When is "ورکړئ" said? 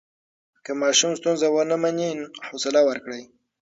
2.89-3.21